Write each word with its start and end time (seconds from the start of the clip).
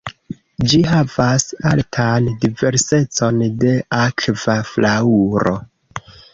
Ĝi 0.69 0.77
havas 0.91 1.45
altan 1.73 2.31
diversecon 2.47 3.45
de 3.67 3.77
akva 4.01 4.59
flaŭro. 4.73 5.59